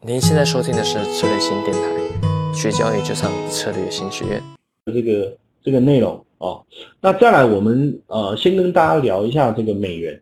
[0.00, 4.40] 您现在收听的是策略新电台，学交易就上策略新学院。
[4.86, 6.64] 这个这个内容哦，
[7.00, 10.18] 那再来我们呃先跟大家聊一下这个美元，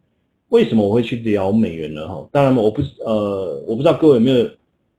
[0.48, 2.08] 为什么我会去聊美元呢？
[2.08, 4.48] 哈，当然我不呃我不知道各位有没有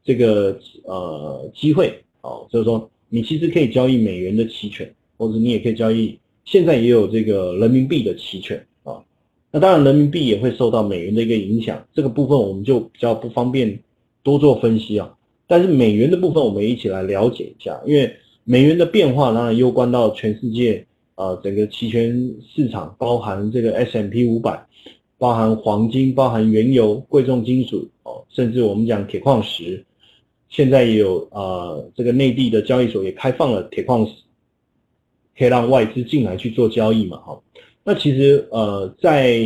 [0.04, 4.87] 这个呃机会哦，就是说你其实可以交易美元的期权，
[5.17, 9.01] 或者你也可以交易，现在也有这个人民币的期权啊。
[9.51, 13.79] 那当然人民币也会受到美元的一个影响，这个部分我们就比较不方便。
[14.28, 15.15] 多做分析啊，
[15.47, 18.13] 但是美元的部分我们一起来了解一下，因为
[18.44, 20.85] 美元的变化当然攸关到全世界
[21.16, 24.62] 啊，整个期权市场，包含这个 S M P 五百，
[25.18, 29.85] 包含黄金，包含原油、贵重金属哦，甚至我们讲铁矿石，
[30.49, 34.12] 现在也有啊，这个内地的交易所也开放了铁矿石，
[35.38, 37.41] 可以让外资进来去做交易嘛，哈。
[37.85, 39.40] 那其实呃，在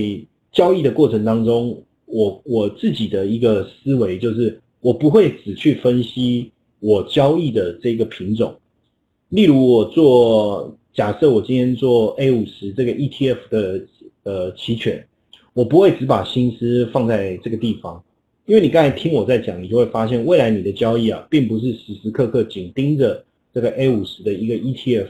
[0.51, 4.59] 交易的过程当中，我我自己的一个思维就是。
[4.81, 8.55] 我不会只去分析我交易的这个品种，
[9.29, 13.85] 例如我做假设我今天做 A 五十这个 ETF 的
[14.23, 15.07] 呃期权，
[15.53, 18.03] 我不会只把心思放在这个地方，
[18.47, 25.07] 因为你刚才听我在讲，你就会发现未来你的交易啊，并不是时时刻刻紧盯着这个 A 五十的一个 ETF，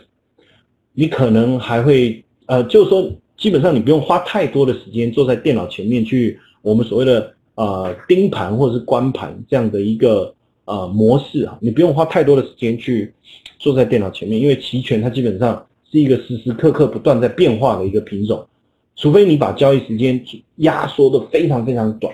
[0.94, 7.34] 你可能还会呃，就是说基本上你不用花太多的时间坐在电脑前面去我们所谓的。
[7.56, 10.34] 呃，盯盘或者是观盘这样的一个
[10.66, 13.14] 呃模式啊，你不用花太多的时间去
[13.60, 18.48] 坐在电脑前面，因为期权它基本上是一个时时刻刻不断在变化的一个品种，
[18.96, 20.24] 除非你把交易时间
[20.56, 22.14] 压缩的非常非常短。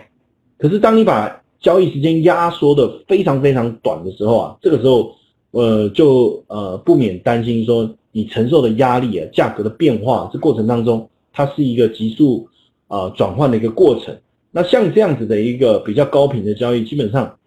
[0.58, 5.16] 可是当你把交易时间压缩的非常非常短的时候啊，这个时候
[5.52, 12.50] 呃就呃不免担心说你承受的压力啊，价格的变化这过程当中，它是一个急速
[12.88, 14.18] 啊转换的一个过程。
[14.58, 17.38] 那像这样子的一个比较高频的交易，基本上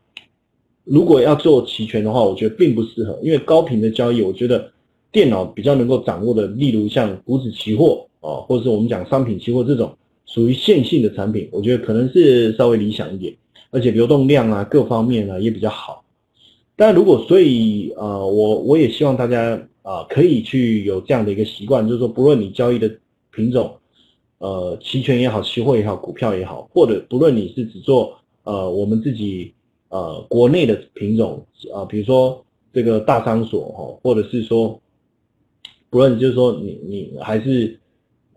[0.85, 4.71] 如果要做期权的话，我觉得并不适合，因为高频的交易，我觉得
[5.11, 9.93] 电脑比较能够掌握的，例如像股指期货啊，或者是我们讲商品期货这种
[10.25, 13.35] 属于线性的产品，我觉得可能是稍微理想一点，
[13.73, 16.05] 而且流动量啊各方面啊也比较好。
[16.77, 22.89] 但如果所以呃，我我也希望大家啊可以去有这样的一个习惯，就是说不论你交易的
[23.35, 23.79] 品种。
[24.41, 29.53] 呃，期权也好，期货也好，股票也好，或者不论你是只做呃我们自己
[29.91, 32.43] 呃国内的品种啊，比如说
[32.73, 34.81] 这个大商所哈，或者是说
[35.91, 37.79] 不论就是说你你还是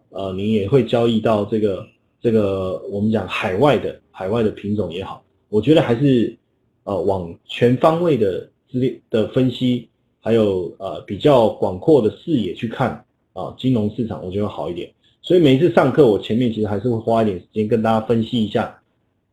[0.09, 1.87] 呃你也会交易到这个
[2.21, 6.37] 这个我们讲海外的海外的品种也好，我觉得还是
[6.83, 9.87] 呃往全方位的资的分析，
[10.19, 14.91] 还有呃比较广阔的视野去看啊金融市场，我觉得好一点。
[15.23, 18.77] 所以每一次上课，我前面其实还是会花一点时间跟大家分析一下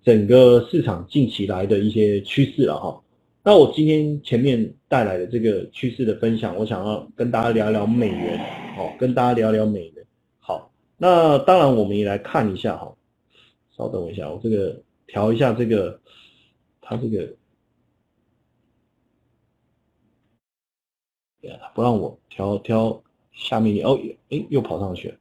[0.05, 3.03] 整个市场近期来的一些趋势了哈。
[3.43, 8.39] 那我今天前面带来的这个趋势的分享，我想要跟大家聊聊美元，
[8.79, 10.07] 哦，跟大家聊聊美元。
[10.39, 12.95] 好，那当然我们也来看一下哈。
[13.77, 16.01] 稍等我一下，我这个调一下这个，
[16.81, 17.35] 它这个，
[21.75, 23.03] 不让我调调
[23.33, 23.99] 下面哦，
[24.29, 25.15] 哎，又跑上去了。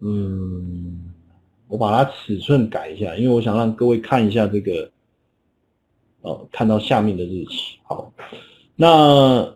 [0.00, 1.12] 嗯，
[1.68, 4.90] 我把它尺寸改一下，因为我想让各位看一下这个，
[6.20, 7.78] 哦，看到下面的日期。
[7.84, 8.12] 好，
[8.74, 8.88] 那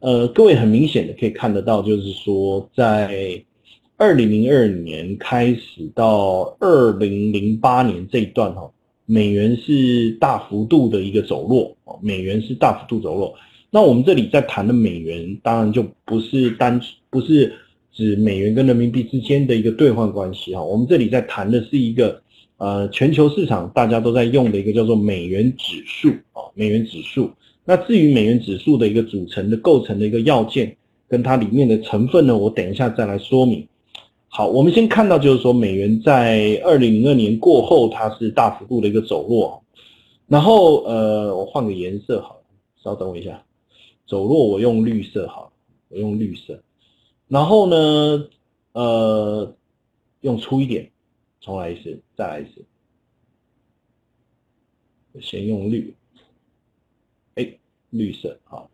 [0.00, 3.44] 呃，各位很明显的可以看得到，就是说在
[3.98, 8.70] 二零零二年开始到二零零八年这一段哈，
[9.04, 13.34] 美元是大幅度的一个走弱哦，美元是大幅度走弱。
[13.70, 16.80] 那我们这里在谈的美元，当然就不是单
[17.10, 17.54] 不是。
[17.92, 22.22] 指美元跟人民币之间的一个兑换关系哈，我们这里在谈的是一个
[22.58, 27.30] 呃全球市场大家都在用的一个叫做美元指数啊，美元指数。
[27.64, 30.76] 那至于美元指数的一个组成的构成的一个要件
[31.08, 33.66] 跟它里面的成分呢，我等一下再来说明。
[34.28, 39.62] 好，我们先看到就是说美元在二零零二年过后它是大幅度的一个走弱，
[40.28, 42.40] 然后呃我换个颜色好，
[42.82, 43.42] 稍等我一下，
[44.06, 45.52] 走弱我用绿色好，
[45.88, 46.60] 我用绿色。
[47.30, 48.28] 然后呢，
[48.72, 49.54] 呃，
[50.20, 50.90] 用粗一点，
[51.40, 52.64] 重来一次，再来一次。
[55.20, 55.94] 先用绿，
[57.36, 57.54] 哎，
[57.90, 58.68] 绿色好，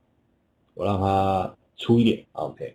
[0.72, 2.74] 我让它粗一点，OK。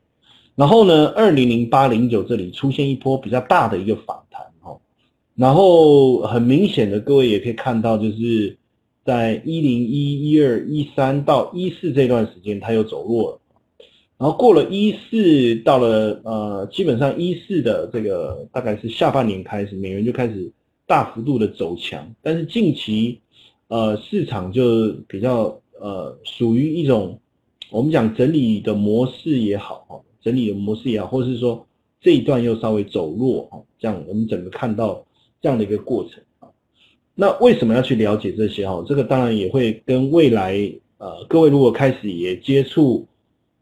[0.53, 4.79] 然后呢，二零零八零九这里出现一波比较大的一个反弹，哈。
[5.33, 8.55] 然后很明显的，各位也可以看到，就是
[9.03, 13.41] 在一零一一二一三到一四这段时间，它又走弱了。
[14.21, 20.51] 然后过了一四，到了呃，基本上一四的这个大概是下半年开始，美元就开始
[20.85, 22.07] 大幅度的走强。
[22.21, 23.19] 但是近期，
[23.67, 27.19] 呃市场就比较呃属于一种
[27.71, 31.65] 我们讲整理的模式也好，整理的模式也好，或是说
[31.99, 35.03] 这一段又稍微走弱，哈，这样我们整个看到
[35.41, 36.47] 这样的一个过程啊。
[37.15, 38.69] 那为什么要去了解这些？
[38.69, 43.07] 哈，这个当然也会跟未来呃各位如果开始也接触。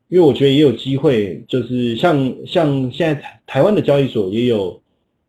[0.10, 4.82] 因为我觉得也有机会，就是像像现在台台湾的交易所也有，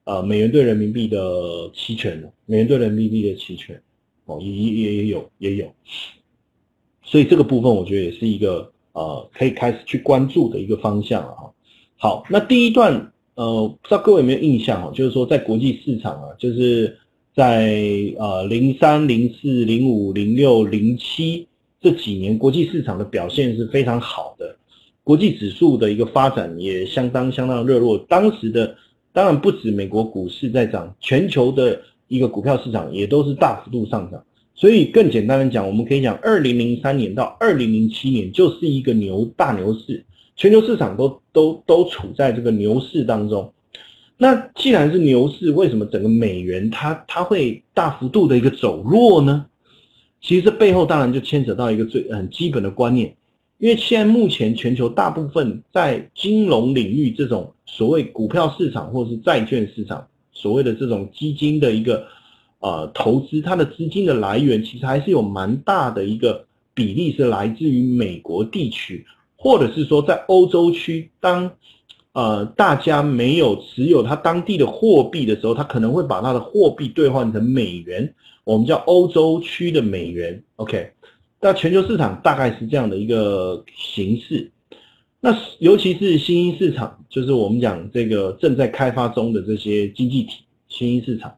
[0.04, 3.78] 呃，美元兑人民币的期权美元兑人民币的期权，
[4.24, 5.70] 哦，也也也有也有，
[7.02, 11.52] 所以这个部分我觉得也是一个呃可以开始去关注的一个方向啊。
[11.98, 14.90] 好，那第一段呃，不知道各位有没有印象啊？
[14.94, 16.96] 就是说在国际市场啊，就是
[17.34, 17.78] 在
[18.18, 21.46] 呃零三、零四、零五、零六、零七
[21.82, 24.56] 这几年，国际市场的表现是非常好的。
[25.10, 28.76] 国际指数的一个发展也相当相当热络，当时的
[29.12, 34.22] 当然不止美国股市在涨，全球的一个股票市场也都是大幅度上涨。
[34.54, 40.04] 所以更简单的讲，我们可以讲，二零零三年到二零零七年就是一个牛大牛市，
[40.36, 43.52] 全球市场都都都处在这个牛市当中。
[44.16, 49.46] 那既然是牛市，为什么整个美元它它会大幅度的一个走弱呢？
[50.20, 53.16] 其实这背后当然就牵扯到一个最很基本的观念。
[53.60, 62.06] 因为现在目前全球大部分在金融领域这种所谓股票市场或者是债券市场，所谓的这种基金的一个
[62.60, 69.04] 呃投资，它的资金的来源其实还是有蛮大的一个比例是来自于美国地区，
[69.36, 71.52] 或者是说在欧洲区，当
[72.12, 78.14] 呃大家没有持有它当地的货币的时候，它可能会把它的货币兑换成美元，
[78.44, 80.92] 我们叫欧洲区的美元，OK。
[81.42, 84.52] 那全球市场大概是这样的一个形式，
[85.20, 91.34] 那尤其是新兴市场，就是我们讲这个正在开发中的这些经济体，新兴市场，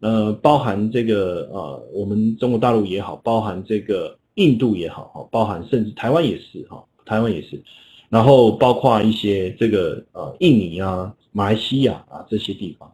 [0.00, 7.62] 呃，包含这个呃，我们中国大陆也好，包含这个印度也好，哈，包含甚至台湾也是哈，台湾也是，
[8.08, 12.90] 然后包括一些这个呃，印尼啊、马来西亚啊这些地方，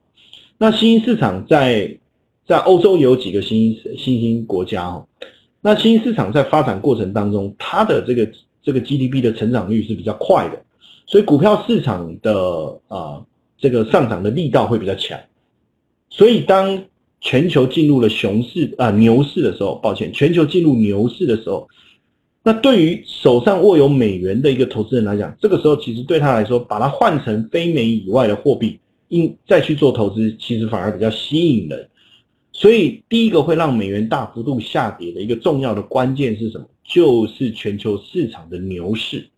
[0.59, 1.97] 那新兴市场在
[2.45, 5.07] 在欧洲有几个新兴新兴国家哈。
[5.65, 8.29] 那新兴市场在发展过程当中，它的这个
[8.63, 10.61] 这个 GDP 的成长率是比较快的，
[11.07, 13.23] 所以股票市场的啊
[13.57, 15.17] 这个上涨的力道会比较强。
[16.11, 16.83] 所以当
[17.21, 21.69] 全球进入了熊市啊牛市的时候，抱歉，全球进入牛市的时候，
[22.43, 31.89] 那对于手上握有美元的一个投资人来讲，这个时候其实对他来说，把它换成非美以外的货币，应再去做投资，其实反而比较吸引人。
[32.55, 36.67] 所以，第一个会让美元大幅度下跌的一个重要的关键是什么？
[36.85, 39.31] 就是全球市场的牛市。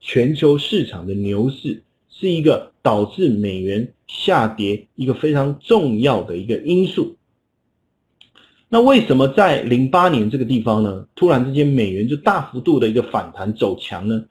[0.00, 7.16] 全球市场的牛市是一个导致美元下跌一个非常重要的一个因素。
[8.68, 11.06] 那为什么在零八年这个地方呢？
[11.14, 14.24] 突然之间美元就大幅度的一个反弹走强呢？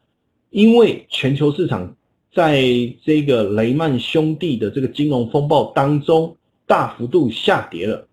[0.50, 1.96] 因为全球市场
[2.34, 2.62] 在
[3.06, 6.36] 这个雷曼兄弟的这个金融风暴当中。
[6.72, 8.08] 大幅度下跌了，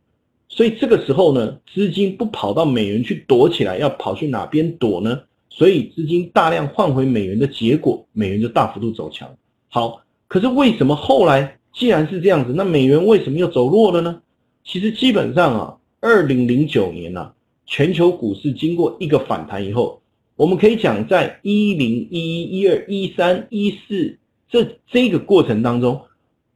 [0.48, 5.20] 所以这个时候呢，资金不跑到美元去躲起来，要跑去哪边躲呢？
[5.48, 9.32] 所以资金大量换回美元的结果，美元就大幅度走强。
[9.68, 14.20] 好，可是为什么后来既然是这样子，那美元为什么又走弱了呢？
[14.64, 17.30] 其实基本上啊，二零零九年呐，
[17.64, 20.02] 全球股市经过一个反弹以后，
[20.34, 24.18] 我们可以讲，在一零一一、一二、一三、一四
[24.50, 26.00] 这这个过程当中。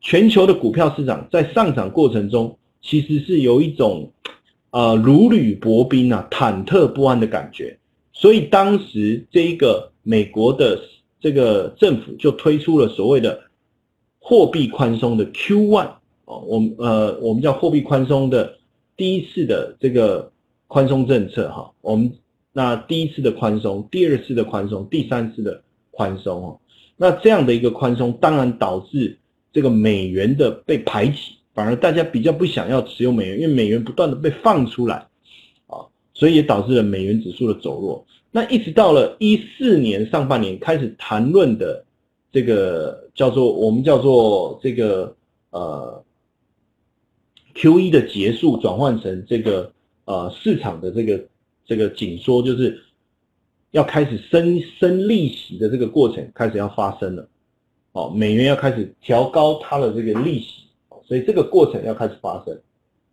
[0.05, 4.11] 全球的股票市场在上涨过程中，其实是有一种，
[4.73, 7.79] 呃，如履薄冰啊，忐忑不安的感觉。
[8.13, 10.77] 所以当时这一个美国的
[11.21, 13.43] 这个政府就推出了所谓的
[14.19, 15.91] 货币宽松的 Q one
[16.25, 18.59] 哦，我们呃，我们叫货币宽松的
[18.97, 20.33] 第一次的这个
[20.67, 21.71] 宽松政策哈。
[21.81, 22.13] 我们
[22.53, 26.61] 那第一次的宽松，第二次的宽松，第三次的宽松哦。
[26.97, 29.21] 那这样的一个宽松，当然导致。
[29.53, 35.07] 这个美元的被排挤，反而大家比较不想要持有美元，因为美元不断的被放出来，
[35.67, 38.07] 啊，所以也导致了美元指数的走弱。
[38.31, 41.85] 那一直到了一四年上半年开始谈论的
[42.33, 45.15] 这个叫做我们叫做这个
[45.51, 46.03] 呃
[47.55, 49.71] Q E 的结束，转换成这个
[50.07, 51.23] 呃市场的这个
[51.67, 52.83] 这个紧缩，就是
[53.71, 57.29] 要开始升升利息的这个过程开始要发生了。
[57.93, 60.65] 哦，美元要开始调高它的这个利息，
[61.05, 62.59] 所以这个过程要开始发生。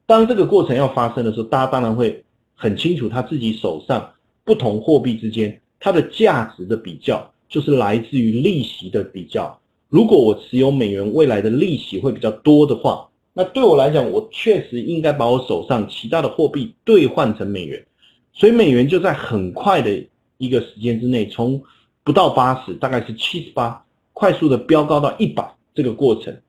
[0.06, 2.24] 当这个过程要发生的时候，大家当然会
[2.56, 4.12] 很清楚他自己手上
[4.44, 9.60] 不同货币之间它的价值的比较，就是来自于利息的比较。
[9.90, 17.86] 如果我持有美元，未来的利息会比较多的话，那对我来讲，我确实应该把我手上其他的货币兑换成美元，
[18.34, 20.04] 所以美元就在很快的
[20.38, 21.62] 一个时间之内，从
[22.04, 23.84] 不到八十，大概是七十八，
[24.20, 26.42] 快速的飙高到一百这个过程。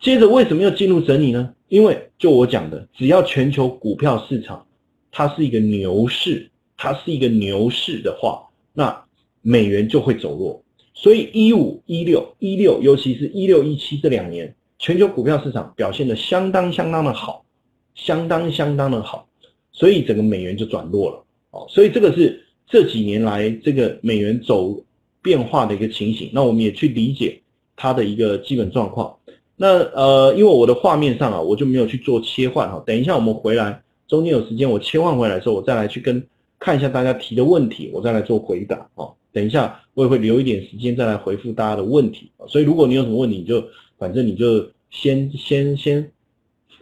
[0.00, 1.54] 接着为什么要进入整理呢？
[1.68, 4.66] 因为就我讲的，只要全球股票市场
[5.12, 9.04] 它是一个牛市，它是一个牛市的话，那
[9.40, 10.64] 美元就会走弱。
[10.94, 17.44] 所以一五一六一六，尤其是一六一七这两年，全球股票市场表现的相当相当的好，
[17.94, 19.28] 相当相当的好，
[19.70, 21.24] 所以整个美元就转弱了。
[21.52, 24.82] 哦，所以这个是这几年来这个美元走
[25.26, 26.30] 变化的一个情形。
[26.32, 27.40] 那我们也去理解
[27.74, 29.12] 它的一个基本状况。
[29.56, 32.80] 那呃，因为我的画面上啊，我就没有去做切换哈。
[32.86, 36.24] 等一下我们回来，中间有时间我切换回来之后，我再来去跟
[36.60, 39.12] 看一下大家提的问题，我再来做回答哦。
[39.32, 42.30] 等一下，我也会留一点时间再来回复大家的问题。
[42.46, 43.64] 所以，如果你有什么问题，你就
[43.98, 46.08] 反正你就先先先，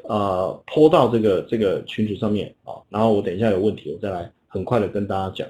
[0.09, 2.75] 呃，拖到这个这个群组上面啊。
[2.91, 5.49] 然后我等一下有问题，我再来很快的跟大家讲。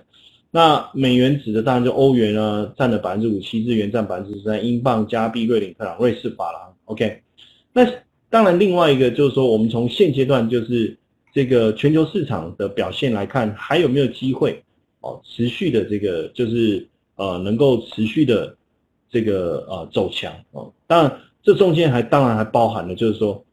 [0.54, 6.72] 那美元指的当然就欧元啊，占了百分之五七，日元占百分之十三，英镑、加币、瑞典克朗、瑞士法郎。
[6.84, 7.20] OK，
[7.72, 7.84] 那
[8.30, 10.96] 当然另外一个就是说，我们从现阶段就是
[11.32, 14.62] 这个全球市场的表现来看，还有没有机会
[15.00, 16.88] 哦，持续的这个就是。
[17.16, 18.56] 呃，能够持续的
[19.08, 23.44] 这个呃走强哦，当然这中间还当然还包含了，就是说，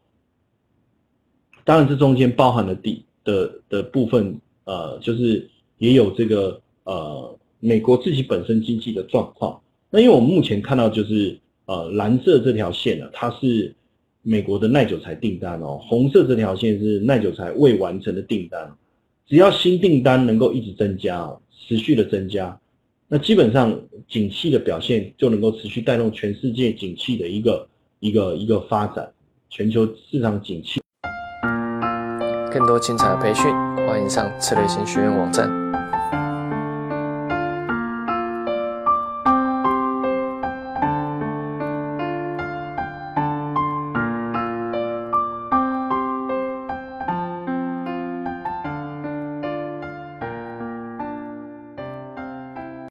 [1.63, 6.59] 当然这中间包含了底的的部分，呃，就是也有这个
[6.91, 9.59] 呃美国自己本身经济的状况。
[9.89, 13.73] 那因为我们目前看到就是呃蓝色这条线呢，它是
[14.21, 18.69] 美国的耐久材订单哦，红色这条线是耐久材未完成的订单，
[19.25, 22.57] 只要新订单能够一直增加哦，持续的增加。
[23.07, 27.67] 那基本上，景气的表现就能够持续带动全世界景气的一个
[27.99, 29.11] 一个一个发展，
[29.49, 30.79] 全球市场景气。
[32.53, 33.51] 更多精彩的培训，
[33.85, 35.60] 欢迎上策略型学院网站。